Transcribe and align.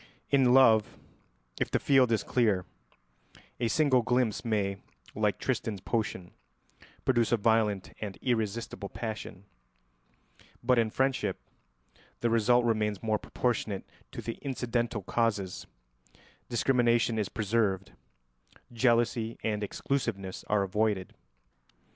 In 0.31 0.51
love, 0.51 0.97
if 1.59 1.69
the 1.69 1.77
field 1.77 2.11
is 2.11 2.23
clear, 2.23 2.65
a 3.59 3.67
single 3.67 4.01
glimpse 4.01 4.43
may, 4.43 4.77
like 5.13 5.37
Tristan's 5.37 5.79
potion, 5.79 6.31
produce 7.05 7.31
a 7.31 7.37
violent 7.37 7.93
and 8.01 8.17
irresistible 8.23 8.89
passion; 8.89 9.45
but 10.63 10.79
in 10.79 10.89
friendship 10.89 11.37
the 12.21 12.31
result 12.31 12.65
remains 12.65 13.03
more 13.03 13.19
proportionate 13.19 13.85
to 14.11 14.23
the 14.23 14.39
incidental 14.41 15.03
causes, 15.03 15.67
discrimination 16.49 17.19
is 17.19 17.29
preserved, 17.29 17.91
jealousy 18.73 19.37
and 19.43 19.63
exclusiveness 19.63 20.43
are 20.45 20.63
avoided. 20.63 21.13